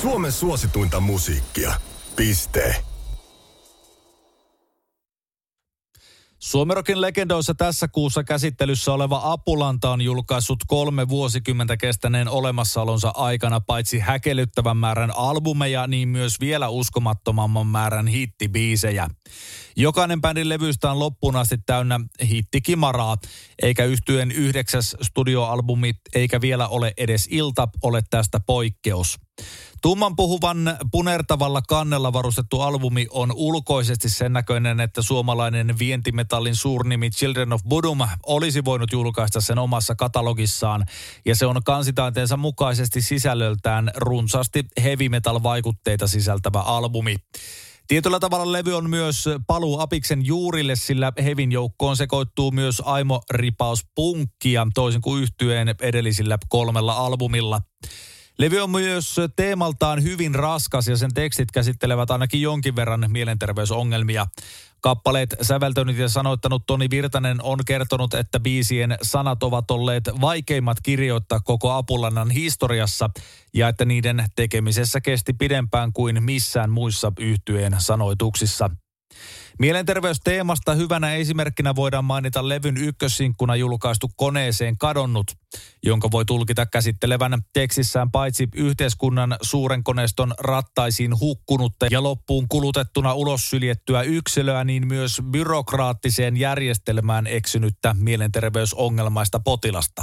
Suomen 0.00 0.32
suosituinta 0.32 1.00
musiikkia. 1.00 1.80
Piste. 2.16 2.84
Suomerokin 6.44 7.00
legendoissa 7.00 7.54
tässä 7.54 7.88
kuussa 7.88 8.24
käsittelyssä 8.24 8.92
oleva 8.92 9.20
Apulanta 9.24 9.90
on 9.90 10.02
julkaissut 10.02 10.58
kolme 10.66 11.08
vuosikymmentä 11.08 11.76
kestäneen 11.76 12.28
olemassaolonsa 12.28 13.12
aikana 13.14 13.60
paitsi 13.60 13.98
häkellyttävän 13.98 14.76
määrän 14.76 15.16
albumeja, 15.16 15.86
niin 15.86 16.08
myös 16.08 16.40
vielä 16.40 16.68
uskomattomamman 16.68 17.66
määrän 17.66 18.06
hittibiisejä. 18.06 19.08
Jokainen 19.76 20.20
bändin 20.20 20.48
levystä 20.48 20.90
on 20.90 20.98
loppuun 20.98 21.36
asti 21.36 21.58
täynnä 21.66 22.00
hittikimaraa, 22.24 23.16
eikä 23.62 23.84
yhtyen 23.84 24.32
yhdeksäs 24.32 24.96
studioalbumi, 25.02 25.94
eikä 26.14 26.40
vielä 26.40 26.68
ole 26.68 26.92
edes 26.96 27.28
ilta, 27.30 27.68
ole 27.82 28.02
tästä 28.10 28.40
poikkeus. 28.46 29.23
Tumman 29.84 30.16
puhuvan 30.16 30.76
punertavalla 30.92 31.62
kannella 31.68 32.12
varustettu 32.12 32.60
albumi 32.60 33.06
on 33.10 33.32
ulkoisesti 33.34 34.08
sen 34.08 34.32
näköinen, 34.32 34.80
että 34.80 35.02
suomalainen 35.02 35.78
vientimetallin 35.78 36.56
suurnimi 36.56 37.10
Children 37.10 37.52
of 37.52 37.62
Bodom 37.68 37.98
olisi 38.26 38.64
voinut 38.64 38.92
julkaista 38.92 39.40
sen 39.40 39.58
omassa 39.58 39.94
katalogissaan. 39.94 40.84
Ja 41.24 41.36
se 41.36 41.46
on 41.46 41.60
kansitaiteensa 41.64 42.36
mukaisesti 42.36 43.02
sisällöltään 43.02 43.90
runsaasti 43.96 44.64
heavy 44.82 45.08
metal 45.08 45.42
vaikutteita 45.42 46.06
sisältävä 46.06 46.60
albumi. 46.60 47.16
Tietyllä 47.88 48.20
tavalla 48.20 48.52
levy 48.52 48.76
on 48.76 48.90
myös 48.90 49.24
paluu 49.46 49.80
Apiksen 49.80 50.26
juurille, 50.26 50.76
sillä 50.76 51.12
Hevin 51.24 51.52
joukkoon 51.52 51.96
sekoittuu 51.96 52.50
myös 52.50 52.82
Aimo 52.84 53.22
Ripaus 53.30 53.86
punkkia, 53.94 54.66
toisin 54.74 55.00
kuin 55.00 55.22
yhtyeen 55.22 55.74
edellisillä 55.80 56.38
kolmella 56.48 56.92
albumilla. 56.92 57.60
Levy 58.38 58.60
on 58.60 58.70
myös 58.70 59.16
teemaltaan 59.36 60.02
hyvin 60.02 60.34
raskas 60.34 60.88
ja 60.88 60.96
sen 60.96 61.14
tekstit 61.14 61.50
käsittelevät 61.50 62.10
ainakin 62.10 62.42
jonkin 62.42 62.76
verran 62.76 63.04
mielenterveysongelmia. 63.08 64.26
Kappaleet 64.80 65.36
säveltänyt 65.42 65.96
ja 65.96 66.08
sanoittanut 66.08 66.66
Toni 66.66 66.90
Virtanen 66.90 67.42
on 67.42 67.58
kertonut, 67.66 68.14
että 68.14 68.40
biisien 68.40 68.96
sanat 69.02 69.42
ovat 69.42 69.70
olleet 69.70 70.04
vaikeimmat 70.20 70.76
kirjoittaa 70.82 71.40
koko 71.40 71.72
Apulannan 71.72 72.30
historiassa 72.30 73.10
ja 73.54 73.68
että 73.68 73.84
niiden 73.84 74.24
tekemisessä 74.36 75.00
kesti 75.00 75.32
pidempään 75.32 75.92
kuin 75.92 76.22
missään 76.22 76.70
muissa 76.70 77.12
yhtyeen 77.18 77.76
sanoituksissa. 77.78 78.70
Mielenterveysteemasta 79.58 80.74
hyvänä 80.74 81.14
esimerkkinä 81.14 81.74
voidaan 81.76 82.04
mainita 82.04 82.48
levyn 82.48 82.76
ykkössinkkuna 82.76 83.56
julkaistu 83.56 84.10
koneeseen 84.16 84.78
kadonnut, 84.78 85.26
jonka 85.82 86.10
voi 86.10 86.24
tulkita 86.24 86.66
käsittelevän 86.66 87.42
tekstissään 87.52 88.10
paitsi 88.10 88.48
yhteiskunnan 88.54 89.36
suuren 89.42 89.84
koneiston 89.84 90.34
rattaisiin 90.38 91.20
hukkunutta 91.20 91.86
ja 91.90 92.02
loppuun 92.02 92.48
kulutettuna 92.48 93.14
ulos 93.14 93.50
syljettyä 93.50 94.02
yksilöä, 94.02 94.64
niin 94.64 94.86
myös 94.86 95.22
byrokraattiseen 95.30 96.36
järjestelmään 96.36 97.26
eksynyttä 97.26 97.96
mielenterveysongelmaista 97.98 99.40
potilasta. 99.40 100.02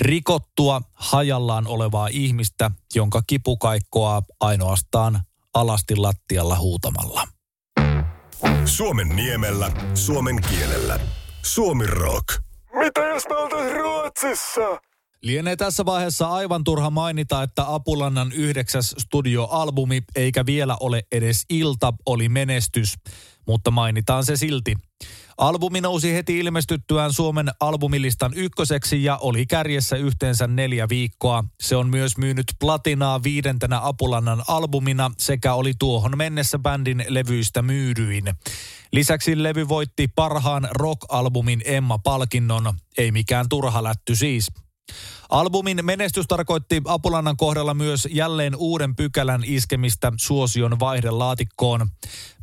Rikottua 0.00 0.82
hajallaan 0.94 1.66
olevaa 1.66 2.08
ihmistä, 2.08 2.70
jonka 2.94 3.22
kipu 3.26 3.56
kaikkoaa 3.56 4.22
ainoastaan 4.40 5.20
alasti 5.54 5.96
lattialla 5.96 6.58
huutamalla. 6.58 7.31
Suomen 8.64 9.08
niemellä, 9.08 9.70
suomen 9.94 10.36
kielellä. 10.50 11.00
Suomi 11.42 11.86
Rock. 11.86 12.26
Mitä 12.74 13.00
jos 13.00 13.22
me 13.28 13.72
Ruotsissa? 13.72 14.91
Lienee 15.22 15.56
tässä 15.56 15.84
vaiheessa 15.84 16.28
aivan 16.28 16.64
turha 16.64 16.90
mainita, 16.90 17.42
että 17.42 17.74
Apulannan 17.74 18.32
yhdeksäs 18.32 18.94
studioalbumi, 18.98 20.02
eikä 20.16 20.46
vielä 20.46 20.76
ole 20.80 21.02
edes 21.12 21.44
ilta, 21.50 21.92
oli 22.06 22.28
menestys, 22.28 22.94
mutta 23.46 23.70
mainitaan 23.70 24.24
se 24.24 24.36
silti. 24.36 24.76
Albumi 25.38 25.80
nousi 25.80 26.14
heti 26.14 26.38
ilmestyttyään 26.38 27.12
Suomen 27.12 27.50
albumilistan 27.60 28.32
ykköseksi 28.34 29.04
ja 29.04 29.16
oli 29.16 29.46
kärjessä 29.46 29.96
yhteensä 29.96 30.46
neljä 30.46 30.88
viikkoa. 30.88 31.44
Se 31.60 31.76
on 31.76 31.90
myös 31.90 32.18
myynyt 32.18 32.46
platinaa 32.60 33.22
viidentenä 33.22 33.80
Apulannan 33.82 34.42
albumina 34.48 35.10
sekä 35.18 35.54
oli 35.54 35.72
tuohon 35.78 36.18
mennessä 36.18 36.58
bändin 36.58 37.04
levyistä 37.08 37.62
myydyin. 37.62 38.24
Lisäksi 38.92 39.42
levy 39.42 39.68
voitti 39.68 40.08
parhaan 40.08 40.68
rock-albumin 40.70 41.62
Emma-palkinnon. 41.64 42.74
Ei 42.98 43.12
mikään 43.12 43.48
turha 43.48 43.82
lätty 43.82 44.16
siis. 44.16 44.48
Albumin 45.28 45.80
menestys 45.82 46.26
tarkoitti 46.28 46.82
Apulannan 46.84 47.36
kohdalla 47.36 47.74
myös 47.74 48.08
jälleen 48.10 48.56
uuden 48.56 48.96
pykälän 48.96 49.42
iskemistä 49.44 50.12
suosion 50.16 50.80
vaihdelaatikkoon. 50.80 51.88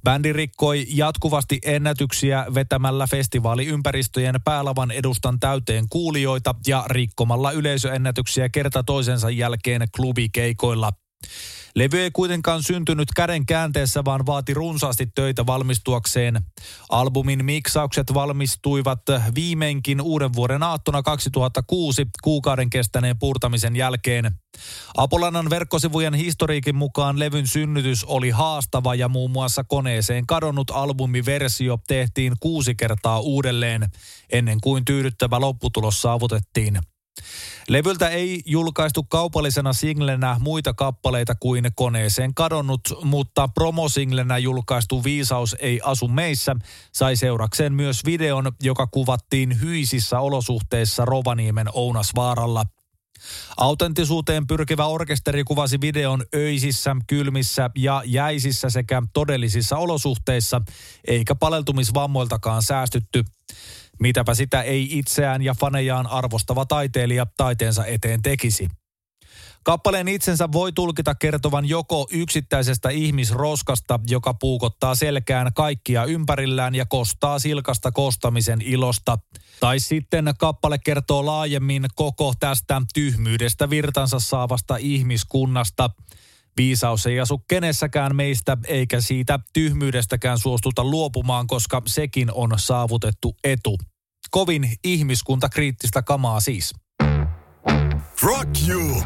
Bändi 0.03 0.33
rikkoi 0.33 0.85
jatkuvasti 0.89 1.59
ennätyksiä 1.63 2.45
vetämällä 2.53 3.07
festivaaliympäristöjen 3.07 4.35
päälavan 4.43 4.91
edustan 4.91 5.39
täyteen 5.39 5.85
kuulijoita 5.89 6.55
ja 6.67 6.83
rikkomalla 6.87 7.51
yleisöennätyksiä 7.51 8.49
kerta 8.49 8.83
toisensa 8.83 9.29
jälkeen 9.29 9.87
klubikeikoilla. 9.95 10.91
Levy 11.75 11.99
ei 11.99 12.11
kuitenkaan 12.11 12.63
syntynyt 12.63 13.07
käden 13.15 13.45
käänteessä, 13.45 14.05
vaan 14.05 14.25
vaati 14.25 14.53
runsaasti 14.53 15.07
töitä 15.15 15.45
valmistuakseen. 15.45 16.41
Albumin 16.89 17.45
miksaukset 17.45 18.13
valmistuivat 18.13 19.01
viimeinkin 19.35 20.01
uuden 20.01 20.33
vuoden 20.33 20.63
aattona 20.63 21.03
2006 21.03 22.07
kuukauden 22.23 22.69
kestäneen 22.69 23.19
puurtamisen 23.19 23.75
jälkeen. 23.75 24.31
Apolannan 24.97 25.49
verkkosivujen 25.49 26.13
historiikin 26.13 26.75
mukaan 26.75 27.19
levyn 27.19 27.47
synnytys 27.47 28.03
oli 28.03 28.29
haastava 28.29 28.95
ja 28.95 29.09
muun 29.09 29.31
muassa 29.31 29.63
koneeseen 29.63 30.27
kadonnut 30.27 30.71
albumiversio 30.71 31.77
tehtiin 31.87 32.33
kuusi 32.39 32.75
kertaa 32.75 33.19
uudelleen 33.19 33.89
ennen 34.31 34.57
kuin 34.61 34.85
tyydyttävä 34.85 35.39
lopputulos 35.39 36.01
saavutettiin. 36.01 36.79
Levyltä 37.69 38.09
ei 38.09 38.41
julkaistu 38.45 39.03
kaupallisena 39.03 39.73
singlenä 39.73 40.37
muita 40.39 40.73
kappaleita 40.73 41.35
kuin 41.39 41.71
koneeseen 41.75 42.33
kadonnut, 42.33 42.81
mutta 43.03 43.47
promosinglenä 43.47 44.37
julkaistu 44.37 45.03
Viisaus 45.03 45.55
ei 45.59 45.81
asu 45.83 46.07
meissä 46.07 46.55
sai 46.91 47.15
seurakseen 47.15 47.73
myös 47.73 48.05
videon, 48.05 48.51
joka 48.61 48.87
kuvattiin 48.87 49.61
hyisissä 49.61 50.19
olosuhteissa 50.19 51.05
Rovaniemen 51.05 51.67
Ounasvaaralla. 51.73 52.65
Autenttisuuteen 53.57 54.47
pyrkivä 54.47 54.85
orkesteri 54.85 55.43
kuvasi 55.43 55.81
videon 55.81 56.23
öisissä, 56.35 56.95
kylmissä 57.07 57.69
ja 57.75 58.03
jäisissä 58.05 58.69
sekä 58.69 59.03
todellisissa 59.13 59.77
olosuhteissa, 59.77 60.61
eikä 61.07 61.35
paleltumisvammoiltakaan 61.35 62.63
säästytty. 62.63 63.23
Mitäpä 63.99 64.33
sitä 64.33 64.61
ei 64.61 64.97
itseään 64.97 65.41
ja 65.41 65.55
fanejaan 65.59 66.07
arvostava 66.07 66.65
taiteilija 66.65 67.25
taiteensa 67.37 67.85
eteen 67.85 68.21
tekisi. 68.21 68.67
Kappaleen 69.63 70.07
itsensä 70.07 70.51
voi 70.51 70.71
tulkita 70.71 71.15
kertovan 71.15 71.69
joko 71.69 72.07
yksittäisestä 72.11 72.89
ihmisroskasta, 72.89 73.99
joka 74.07 74.33
puukottaa 74.33 74.95
selkään 74.95 75.53
kaikkia 75.53 76.05
ympärillään 76.05 76.75
ja 76.75 76.85
kostaa 76.85 77.39
silkasta 77.39 77.91
kostamisen 77.91 78.61
ilosta. 78.61 79.17
Tai 79.59 79.79
sitten 79.79 80.33
kappale 80.39 80.77
kertoo 80.77 81.25
laajemmin 81.25 81.85
koko 81.95 82.33
tästä 82.39 82.81
tyhmyydestä 82.93 83.69
virtansa 83.69 84.19
saavasta 84.19 84.77
ihmiskunnasta. 84.77 85.89
Viisaus 86.59 87.05
ei 87.05 87.19
asu 87.19 87.41
kenessäkään 87.49 88.15
meistä, 88.15 88.57
eikä 88.67 89.01
siitä 89.01 89.39
tyhmyydestäkään 89.53 90.39
suostuta 90.39 90.83
luopumaan, 90.83 91.47
koska 91.47 91.81
sekin 91.85 92.33
on 92.33 92.51
saavutettu 92.55 93.35
etu. 93.43 93.77
Kovin 94.31 94.71
ihmiskuntakriittistä 94.83 96.01
kamaa 96.01 96.39
siis. 96.39 96.73
Rock 98.21 98.49
you! 98.67 99.03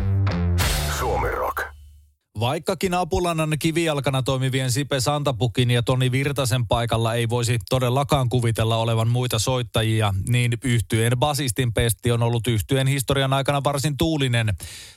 Vaikkakin 2.40 2.94
Apulannan 2.94 3.56
kivijalkana 3.60 4.24
toimivien 4.24 4.72
Sipe 4.72 5.00
Santapukin 5.00 5.72
ja 5.72 5.84
Toni 5.84 6.12
Virtasen 6.12 6.68
paikalla 6.68 7.14
ei 7.14 7.30
voisi 7.30 7.60
todellakaan 7.70 8.30
kuvitella 8.30 8.78
olevan 8.78 9.08
muita 9.08 9.40
soittajia, 9.40 10.14
niin 10.30 10.52
yhtyeen 10.64 11.14
basistin 11.20 11.74
pesti 11.74 12.12
on 12.12 12.24
ollut 12.24 12.48
yhtyeen 12.48 12.88
historian 12.88 13.34
aikana 13.34 13.64
varsin 13.64 13.98
tuulinen. 13.98 14.56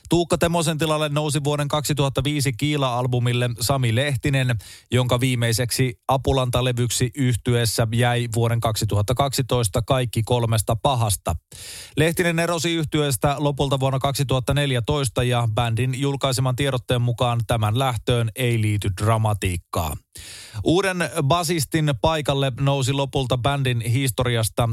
Tuukka 0.09 0.37
Temosen 0.37 0.77
tilalle 0.77 1.09
nousi 1.09 1.43
vuoden 1.43 1.67
2005 1.67 2.53
Kiila-albumille 2.53 3.49
Sami 3.59 3.95
Lehtinen, 3.95 4.55
jonka 4.91 5.19
viimeiseksi 5.19 5.99
Apulanta-levyksi 6.07 7.11
yhtyessä 7.15 7.87
jäi 7.93 8.27
vuoden 8.35 8.59
2012 8.59 9.81
kaikki 9.81 10.23
kolmesta 10.23 10.75
pahasta. 10.75 11.35
Lehtinen 11.97 12.39
erosi 12.39 12.73
yhtyeestä 12.73 13.35
lopulta 13.39 13.79
vuonna 13.79 13.99
2014 13.99 15.23
ja 15.23 15.47
bändin 15.53 16.01
julkaiseman 16.01 16.55
tiedotteen 16.55 17.01
mukaan 17.01 17.26
tämän 17.47 17.79
lähtöön 17.79 18.31
ei 18.35 18.61
liity 18.61 18.89
dramatiikkaa. 19.01 19.97
Uuden 20.63 20.97
basistin 21.23 21.93
paikalle 22.01 22.51
nousi 22.59 22.93
lopulta 22.93 23.37
bändin 23.37 23.81
historiasta 23.81 24.69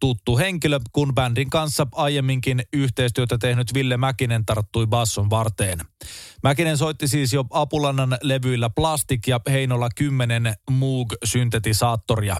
tuttu 0.00 0.38
henkilö, 0.38 0.80
kun 0.92 1.14
bändin 1.14 1.50
kanssa 1.50 1.86
aiemminkin 1.92 2.62
yhteistyötä 2.72 3.38
tehnyt 3.38 3.74
Ville 3.74 3.96
Mäkinen 3.96 4.46
tarttui 4.46 4.86
basson 4.86 5.30
varteen. 5.30 5.78
Mäkinen 6.42 6.78
soitti 6.78 7.08
siis 7.08 7.32
jo 7.32 7.44
Apulannan 7.50 8.18
levyillä 8.22 8.70
Plastik 8.70 9.26
ja 9.26 9.40
Heinolla 9.50 9.88
10 9.96 10.54
Moog-syntetisaattoria. 10.70 12.36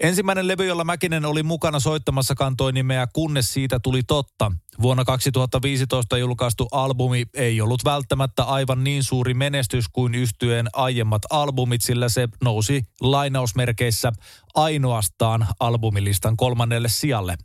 Ensimmäinen 0.00 0.48
levy, 0.48 0.66
jolla 0.66 0.84
Mäkinen 0.84 1.24
oli 1.24 1.42
mukana 1.42 1.80
soittamassa, 1.80 2.34
kantoi 2.34 2.72
nimeä 2.72 3.06
Kunnes 3.12 3.52
siitä 3.52 3.80
tuli 3.80 4.02
totta. 4.02 4.52
Vuonna 4.82 5.04
2015 5.04 6.18
julkaistu 6.18 6.68
albumi 6.72 7.26
ei 7.34 7.60
ollut 7.60 7.84
välttämättä 7.84 8.44
aivan 8.44 8.84
niin 8.84 9.04
suuri 9.04 9.34
menestys 9.34 9.88
kuin 9.88 10.14
yhtyeen 10.14 10.66
aiemmat 10.72 11.22
albumit, 11.30 11.82
sillä 11.82 12.08
se 12.08 12.28
nousi 12.44 12.82
lainausmerkeissä 13.00 14.12
ainoastaan 14.54 15.46
albumilistan 15.60 16.36
kolmannelle 16.36 16.88
sijalle. 16.88 17.36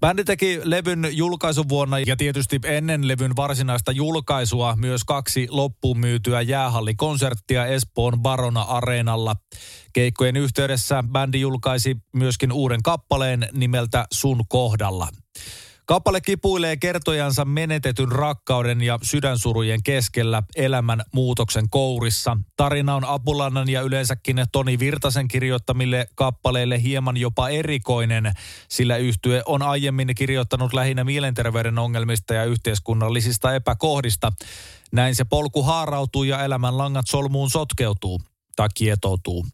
Bändi 0.00 0.24
teki 0.24 0.60
levyn 0.64 1.08
julkaisuvuonna 1.10 1.98
ja 1.98 2.16
tietysti 2.16 2.60
ennen 2.64 3.08
levyn 3.08 3.36
varsinaista 3.36 3.92
julkaisua 3.92 4.76
myös 4.76 5.04
kaksi 5.04 5.46
loppuun 5.50 5.98
myytyä 5.98 6.40
jäähallikonserttia 6.40 7.66
Espoon 7.66 8.22
Barona 8.22 8.62
Areenalla. 8.62 9.36
Keikkojen 9.92 10.36
yhteydessä 10.36 11.04
bändi 11.12 11.40
julkaisi 11.40 11.96
myöskin 12.12 12.52
uuden 12.52 12.82
kappaleen 12.82 13.48
nimeltä 13.52 14.06
Sun 14.12 14.40
kohdalla. 14.48 15.08
Kappale 15.86 16.20
kipuilee 16.20 16.76
kertojansa 16.76 17.44
menetetyn 17.44 18.12
rakkauden 18.12 18.82
ja 18.82 18.98
sydänsurujen 19.02 19.82
keskellä 19.82 20.42
elämän 20.56 21.02
muutoksen 21.12 21.70
kourissa. 21.70 22.36
Tarina 22.56 22.94
on 22.94 23.04
Apulannan 23.04 23.68
ja 23.68 23.80
yleensäkin 23.80 24.44
Toni 24.52 24.78
Virtasen 24.78 25.28
kirjoittamille 25.28 26.06
kappaleille 26.14 26.82
hieman 26.82 27.16
jopa 27.16 27.48
erikoinen, 27.48 28.32
sillä 28.68 28.96
yhtye 28.96 29.42
on 29.46 29.62
aiemmin 29.62 30.14
kirjoittanut 30.16 30.72
lähinnä 30.72 31.04
mielenterveyden 31.04 31.78
ongelmista 31.78 32.34
ja 32.34 32.44
yhteiskunnallisista 32.44 33.54
epäkohdista. 33.54 34.32
Näin 34.92 35.14
se 35.14 35.24
polku 35.24 35.62
haarautuu 35.62 36.24
ja 36.24 36.44
elämän 36.44 36.78
langat 36.78 37.06
solmuun 37.08 37.50
sotkeutuu 37.50 38.20
tai 38.56 38.68
kietoutuu. 38.74 39.46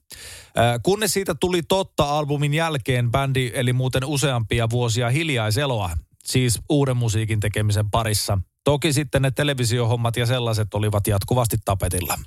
Kunnes 0.83 1.13
siitä 1.13 1.35
tuli 1.35 1.63
totta 1.63 2.19
albumin 2.19 2.55
jälkeen, 2.55 3.11
bändi 3.11 3.51
eli 3.55 3.73
muuten 3.73 4.05
useampia 4.05 4.71
vuosia 4.71 5.11
hiljaiseloa 5.11 5.91
siis 6.25 6.61
uuden 6.69 6.97
musiikin 6.97 7.41
tekemisen 7.41 7.91
parissa. 7.91 8.39
Toki 8.65 8.93
sitten 8.93 9.23
ne 9.23 9.31
televisiohommat 9.31 10.17
ja 10.17 10.27
sellaiset 10.27 10.75
olivat 10.75 11.07
jatkuvasti 11.07 11.57
tapetilla. 11.65 12.19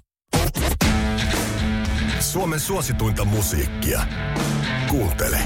Suomen 2.19 2.59
suosituinta 2.59 3.25
musiikkia. 3.25 4.05
Kuuntele. 4.89 5.39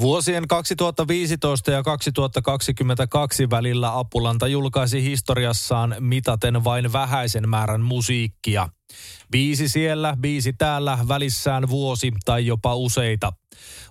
Vuosien 0.00 0.48
2015 0.48 1.70
ja 1.70 1.82
2022 1.82 3.50
välillä 3.50 3.98
Apulanta 3.98 4.48
julkaisi 4.48 5.02
historiassaan 5.02 5.96
mitaten 6.00 6.64
vain 6.64 6.92
vähäisen 6.92 7.48
määrän 7.48 7.80
musiikkia. 7.80 8.68
Biisi 9.30 9.68
siellä, 9.68 10.16
biisi 10.20 10.52
täällä, 10.52 10.98
välissään 11.08 11.68
vuosi 11.68 12.12
tai 12.24 12.46
jopa 12.46 12.74
useita. 12.74 13.32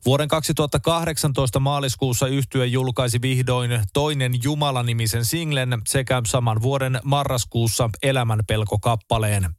Vuoden 0.06 0.27
2018 0.27 1.60
maaliskuussa 1.60 2.27
yhtye 2.27 2.65
julkaisi 2.65 3.21
vihdoin 3.21 3.82
toinen 3.93 4.34
Jumala-nimisen 4.43 5.25
singlen 5.25 5.82
sekä 5.88 6.21
saman 6.25 6.62
vuoden 6.62 6.99
marraskuussa 7.03 7.89
Elämän 8.03 8.39
pelko-kappaleen. 8.47 9.49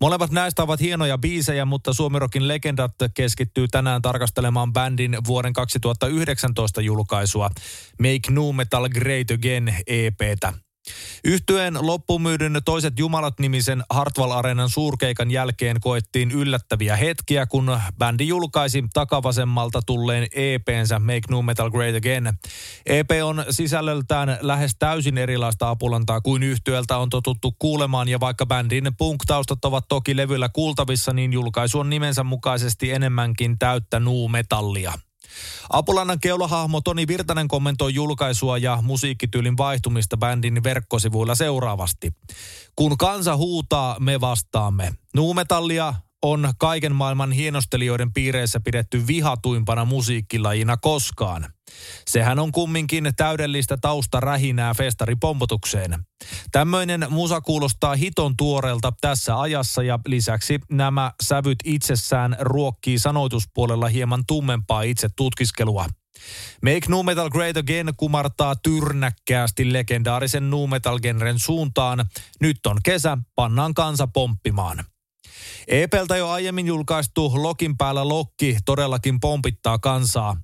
Molemmat 0.00 0.30
näistä 0.30 0.62
ovat 0.62 0.80
hienoja 0.80 1.18
biisejä, 1.18 1.64
mutta 1.64 1.92
Suomirokin 1.92 2.48
legendat 2.48 2.92
keskittyy 3.14 3.68
tänään 3.68 4.02
tarkastelemaan 4.02 4.72
bändin 4.72 5.16
vuoden 5.26 5.52
2019 5.52 6.80
julkaisua 6.80 7.50
Make 7.98 8.30
New 8.30 8.54
Metal 8.54 8.88
Great 8.88 9.30
Again 9.30 9.76
EPtä. 9.86 10.63
Yhtyeen 11.24 11.78
loppumyydyn 11.80 12.60
Toiset 12.64 12.98
Jumalat-nimisen 12.98 13.82
Hartwall 13.90 14.30
Areenan 14.30 14.70
suurkeikan 14.70 15.30
jälkeen 15.30 15.80
koettiin 15.80 16.30
yllättäviä 16.30 16.96
hetkiä, 16.96 17.46
kun 17.46 17.80
bändi 17.98 18.28
julkaisi 18.28 18.84
takavasemmalta 18.94 19.82
tulleen 19.86 20.26
EPnsä 20.34 20.98
Make 20.98 21.20
New 21.30 21.44
Metal 21.44 21.70
Great 21.70 21.96
Again. 21.96 22.32
EP 22.86 23.10
on 23.24 23.44
sisällöltään 23.50 24.38
lähes 24.40 24.76
täysin 24.78 25.18
erilaista 25.18 25.70
apulantaa 25.70 26.20
kuin 26.20 26.42
yhtyöltä 26.42 26.98
on 26.98 27.10
totuttu 27.10 27.52
kuulemaan 27.58 28.08
ja 28.08 28.20
vaikka 28.20 28.46
bändin 28.46 28.90
punk-taustat 28.98 29.64
ovat 29.64 29.88
toki 29.88 30.16
levyllä 30.16 30.48
kuultavissa, 30.48 31.12
niin 31.12 31.32
julkaisu 31.32 31.78
on 31.78 31.90
nimensä 31.90 32.24
mukaisesti 32.24 32.90
enemmänkin 32.90 33.58
täyttä 33.58 34.00
nu-metallia. 34.00 34.92
Apulannan 35.70 36.20
keulahahmo 36.20 36.80
Toni 36.80 37.06
Virtanen 37.06 37.48
kommentoi 37.48 37.94
julkaisua 37.94 38.58
ja 38.58 38.78
musiikkityylin 38.82 39.56
vaihtumista 39.56 40.16
bändin 40.16 40.64
verkkosivuilla 40.64 41.34
seuraavasti. 41.34 42.12
Kun 42.76 42.98
kansa 42.98 43.36
huutaa, 43.36 43.96
me 44.00 44.20
vastaamme. 44.20 44.92
Nuumetallia 45.14 45.94
on 46.24 46.52
kaiken 46.58 46.94
maailman 46.94 47.32
hienostelijoiden 47.32 48.12
piireissä 48.12 48.60
pidetty 48.60 49.06
vihatuimpana 49.06 49.84
musiikkilajina 49.84 50.76
koskaan. 50.76 51.46
Sehän 52.06 52.38
on 52.38 52.52
kumminkin 52.52 53.12
täydellistä 53.16 53.76
taustarähinää 53.76 54.74
festaripompotukseen. 54.74 56.04
Tämmöinen 56.52 57.06
musa 57.10 57.40
kuulostaa 57.40 57.94
hiton 57.94 58.36
tuoreelta 58.36 58.92
tässä 59.00 59.40
ajassa 59.40 59.82
ja 59.82 59.98
lisäksi 60.06 60.60
nämä 60.70 61.12
sävyt 61.22 61.58
itsessään 61.64 62.36
ruokkii 62.40 62.98
sanoituspuolella 62.98 63.88
hieman 63.88 64.24
tummempaa 64.26 64.82
itse 64.82 65.08
tutkiskelua. 65.16 65.86
Make 66.62 66.80
Nu 66.88 67.02
Metal 67.02 67.30
Great 67.30 67.56
Again 67.56 67.92
kumartaa 67.96 68.56
tyrnäkkäästi 68.56 69.72
legendaarisen 69.72 70.50
nu 70.50 70.66
metal 70.66 70.98
genren 70.98 71.38
suuntaan. 71.38 72.06
Nyt 72.40 72.66
on 72.66 72.76
kesä, 72.84 73.18
pannaan 73.34 73.74
kansa 73.74 74.06
pomppimaan. 74.06 74.84
EPltä 75.68 76.16
jo 76.16 76.28
aiemmin 76.28 76.66
julkaistu 76.66 77.32
Lokin 77.34 77.76
päällä 77.76 78.08
Lokki 78.08 78.56
todellakin 78.64 79.20
pompittaa 79.20 79.78
kansaa. 79.78 80.36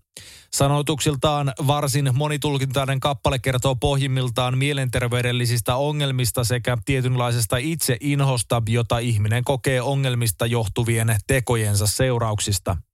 Sanoituksiltaan 0.53 1.53
varsin 1.67 2.11
monitulkintainen 2.15 3.01
kappale 3.01 3.39
kertoo 3.39 3.77
pohjimmiltaan 3.77 4.59
mielenterveydellisistä 4.59 5.77
ongelmista 5.77 6.45
sekä 6.45 6.77
tietynlaisesta 6.85 7.57
itseinhosta, 7.57 8.63
jota 8.69 8.99
ihminen 8.99 9.45
kokee 9.45 9.83
ongelmista 9.83 10.47
johtuvien 10.47 11.17
tekojensa 11.27 11.87
seurauksista– 11.87 12.77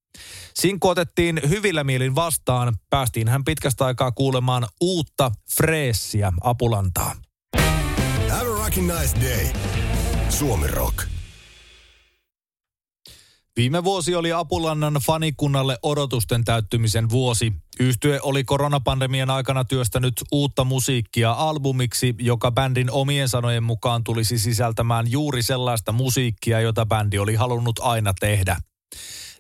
Sinkku 0.55 0.89
otettiin 0.89 1.41
hyvillä 1.49 1.85
mielin 1.85 2.15
vastaan. 2.15 2.77
Päästiin 2.91 3.29
hän 3.29 3.45
pitkästä 3.45 3.85
aikaa 3.87 4.13
kuulemaan 4.13 4.67
uutta 4.81 5.33
freessiä 5.57 6.33
Apulantaa. 6.41 7.15
Have 8.31 8.51
a 8.51 8.65
rocking 8.65 8.93
nice 8.93 9.21
day. 9.21 9.47
Suomi 10.29 10.67
Rock. 10.67 11.15
Viime 13.57 13.85
vuosi 13.85 14.14
oli 14.14 14.33
Apulannan 14.33 14.95
fanikunnalle 15.07 15.79
odotusten 15.83 16.45
täyttymisen 16.45 17.11
vuosi. 17.11 17.53
Yhtye 17.81 18.21
oli 18.23 18.45
koronapandemian 18.45 19.31
aikana 19.31 19.64
työstänyt 19.64 20.12
uutta 20.33 20.64
musiikkia 20.64 21.33
albumiksi, 21.33 22.14
joka 22.19 22.51
bändin 22.53 22.90
omien 22.90 23.29
sanojen 23.29 23.62
mukaan 23.62 24.05
tulisi 24.05 24.38
sisältämään 24.38 25.11
juuri 25.11 25.42
sellaista 25.42 25.92
musiikkia, 25.92 26.61
jota 26.61 26.87
bändi 26.87 27.19
oli 27.19 27.35
halunnut 27.35 27.79
aina 27.79 28.14
tehdä. 28.21 28.57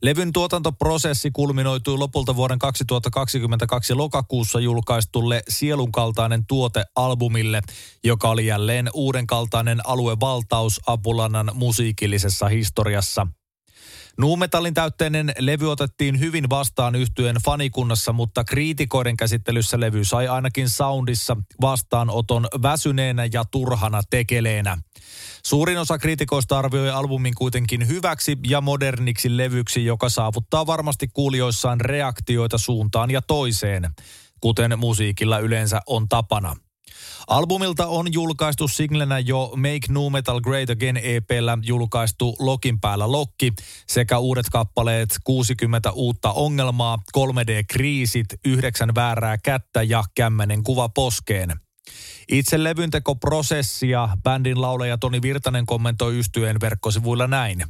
Levyn 0.02 0.32
tuotantoprosessi 0.32 1.30
kulminoitui 1.30 1.98
lopulta 1.98 2.36
vuoden 2.36 2.58
2022 2.58 3.94
lokakuussa 3.94 4.60
julkaistulle 4.60 5.42
Sielunkaltainen 5.48 6.46
tuote 6.46 6.84
albumille, 6.96 7.62
joka 8.04 8.28
oli 8.28 8.46
jälleen 8.46 8.90
uudenkaltainen 8.94 9.86
aluevaltaus 9.86 10.80
Apulannan 10.86 11.50
musiikillisessa 11.54 12.48
historiassa– 12.48 13.26
Nuumetallin 14.20 14.74
täytteinen 14.74 15.32
levy 15.38 15.70
otettiin 15.70 16.20
hyvin 16.20 16.50
vastaan 16.50 16.94
yhtyen 16.94 17.36
fanikunnassa, 17.44 18.12
mutta 18.12 18.44
kriitikoiden 18.44 19.16
käsittelyssä 19.16 19.80
levy 19.80 20.04
sai 20.04 20.28
ainakin 20.28 20.70
soundissa 20.70 21.36
vastaanoton 21.60 22.46
väsyneenä 22.62 23.28
ja 23.32 23.44
turhana 23.44 24.02
tekeleenä. 24.10 24.78
Suurin 25.44 25.78
osa 25.78 25.98
kriitikoista 25.98 26.58
arvioi 26.58 26.90
albumin 26.90 27.34
kuitenkin 27.34 27.88
hyväksi 27.88 28.38
ja 28.48 28.60
moderniksi 28.60 29.36
levyksi, 29.36 29.84
joka 29.84 30.08
saavuttaa 30.08 30.66
varmasti 30.66 31.08
kuulijoissaan 31.08 31.80
reaktioita 31.80 32.58
suuntaan 32.58 33.10
ja 33.10 33.22
toiseen, 33.22 33.90
kuten 34.40 34.78
musiikilla 34.78 35.38
yleensä 35.38 35.80
on 35.86 36.08
tapana. 36.08 36.56
Albumilta 37.26 37.86
on 37.86 38.12
julkaistu 38.12 38.68
singlenä 38.68 39.18
jo 39.18 39.52
Make 39.56 39.92
New 39.92 40.12
Metal 40.12 40.40
Great 40.40 40.70
Again 40.70 40.96
EPllä 40.96 41.58
julkaistu 41.62 42.36
Lokin 42.38 42.80
päällä 42.80 43.12
Lokki 43.12 43.52
sekä 43.86 44.18
uudet 44.18 44.46
kappaleet 44.52 45.16
60 45.24 45.92
uutta 45.92 46.32
ongelmaa, 46.32 46.98
3D-kriisit, 47.16 48.26
yhdeksän 48.44 48.94
väärää 48.94 49.38
kättä 49.38 49.82
ja 49.82 50.04
kämmenen 50.14 50.62
kuva 50.62 50.88
poskeen. 50.88 51.60
Itse 52.28 52.64
levyntekoprosessia 52.64 54.08
bändin 54.22 54.60
laulaja 54.60 54.98
Toni 54.98 55.22
Virtanen 55.22 55.66
kommentoi 55.66 56.18
ystyeen 56.18 56.60
verkkosivuilla 56.60 57.26
näin. 57.26 57.64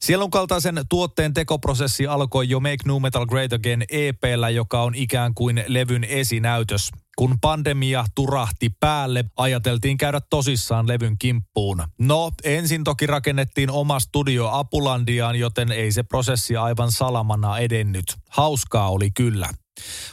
Sielun 0.00 0.30
kaltaisen 0.30 0.84
tuotteen 0.88 1.34
tekoprosessi 1.34 2.06
alkoi 2.06 2.48
jo 2.48 2.60
Make 2.60 2.76
New 2.86 3.02
Metal 3.02 3.26
Great 3.26 3.52
Again 3.52 3.84
EPllä, 3.90 4.50
joka 4.50 4.82
on 4.82 4.94
ikään 4.94 5.34
kuin 5.34 5.64
levyn 5.66 6.04
esinäytös. 6.04 6.90
Kun 7.16 7.38
pandemia 7.40 8.04
turahti 8.14 8.70
päälle, 8.80 9.24
ajateltiin 9.36 9.98
käydä 9.98 10.20
tosissaan 10.30 10.88
levyn 10.88 11.18
kimppuun. 11.18 11.82
No, 11.98 12.30
ensin 12.44 12.84
toki 12.84 13.06
rakennettiin 13.06 13.70
oma 13.70 14.00
studio 14.00 14.48
Apulandiaan, 14.52 15.36
joten 15.36 15.72
ei 15.72 15.92
se 15.92 16.02
prosessi 16.02 16.56
aivan 16.56 16.92
salamana 16.92 17.58
edennyt. 17.58 18.04
Hauskaa 18.28 18.90
oli 18.90 19.10
kyllä. 19.10 19.48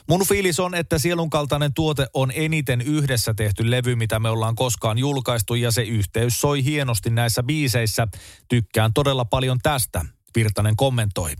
Mun 0.09 0.25
fiilis 0.27 0.59
on, 0.59 0.75
että 0.75 0.99
sielun 0.99 1.29
kaltainen 1.29 1.73
tuote 1.73 2.07
on 2.13 2.31
eniten 2.35 2.81
yhdessä 2.81 3.33
tehty 3.33 3.71
levy, 3.71 3.95
mitä 3.95 4.19
me 4.19 4.29
ollaan 4.29 4.55
koskaan 4.55 4.97
julkaistu, 4.97 5.55
ja 5.55 5.71
se 5.71 5.81
yhteys 5.81 6.41
soi 6.41 6.63
hienosti 6.63 7.09
näissä 7.09 7.43
biiseissä. 7.43 8.07
Tykkään 8.47 8.93
todella 8.93 9.25
paljon 9.25 9.59
tästä, 9.63 10.05
Virtanen 10.35 10.75
kommentoi. 10.75 11.35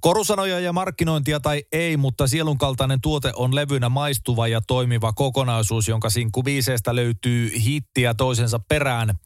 Korusanoja 0.00 0.60
ja 0.60 0.72
markkinointia 0.72 1.40
tai 1.40 1.62
ei, 1.72 1.96
mutta 1.96 2.26
sielun 2.26 2.58
kaltainen 2.58 3.00
tuote 3.00 3.32
on 3.36 3.54
levynä 3.54 3.88
maistuva 3.88 4.48
ja 4.48 4.60
toimiva 4.60 5.12
kokonaisuus, 5.12 5.88
jonka 5.88 6.10
sinkkubiiseistä 6.10 6.96
löytyy 6.96 7.50
hittiä 7.60 8.14
toisensa 8.14 8.58
perään. 8.58 9.18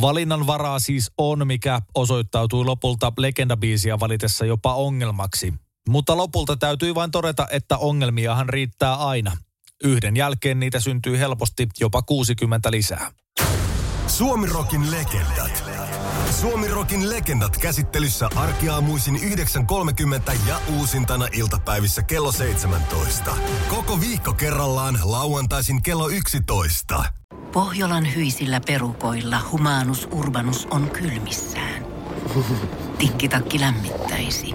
Valinnan 0.00 0.46
varaa 0.46 0.78
siis 0.78 1.10
on, 1.18 1.46
mikä 1.46 1.80
osoittautui 1.94 2.64
lopulta 2.64 3.12
legendabiisiä 3.18 4.00
valitessa 4.00 4.44
jopa 4.44 4.74
ongelmaksi. 4.74 5.54
Mutta 5.88 6.16
lopulta 6.16 6.56
täytyy 6.56 6.94
vain 6.94 7.10
todeta, 7.10 7.46
että 7.50 7.78
ongelmiahan 7.78 8.48
riittää 8.48 8.94
aina. 8.94 9.36
Yhden 9.84 10.16
jälkeen 10.16 10.60
niitä 10.60 10.80
syntyy 10.80 11.18
helposti 11.18 11.68
jopa 11.80 12.02
60 12.02 12.70
lisää. 12.70 13.12
Suomirokin 14.06 14.90
legendat. 14.90 15.64
Suomirokin 16.40 17.10
legendat 17.10 17.56
käsittelyssä 17.56 18.28
arkiaamuisin 18.36 19.14
9.30 19.14 20.48
ja 20.48 20.60
uusintana 20.76 21.28
iltapäivissä 21.32 22.02
kello 22.02 22.32
17. 22.32 23.36
Koko 23.68 24.00
viikko 24.00 24.34
kerrallaan 24.34 24.98
lauantaisin 25.04 25.82
kello 25.82 26.08
11. 26.08 27.04
Pohjolan 27.52 28.14
hyisillä 28.14 28.60
perukoilla 28.66 29.40
humanus 29.52 30.08
urbanus 30.12 30.66
on 30.70 30.90
kylmissään. 30.90 31.86
Tikkitakki 32.98 33.60
lämmittäisi. 33.60 34.54